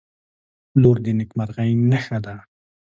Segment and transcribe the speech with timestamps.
[0.81, 2.35] •لور د نیکمرغۍ نښه ده.